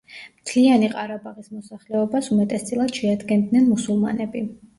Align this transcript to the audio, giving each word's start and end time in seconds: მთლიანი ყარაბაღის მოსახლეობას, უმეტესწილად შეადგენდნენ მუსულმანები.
მთლიანი 0.43 0.87
ყარაბაღის 0.93 1.51
მოსახლეობას, 1.57 2.31
უმეტესწილად 2.37 2.99
შეადგენდნენ 3.03 3.71
მუსულმანები. 3.71 4.45